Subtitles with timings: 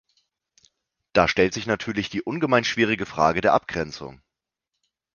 [1.13, 4.23] Da stellt sich natürlich die ungemein schwierige Frage der Abgrenzung.